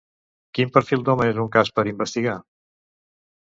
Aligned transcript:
Quin 0.59 0.71
perfil 0.77 1.03
d'home 1.09 1.27
és 1.33 1.43
un 1.45 1.53
cas 1.57 1.71
per 1.77 1.87
investigar? 1.93 2.35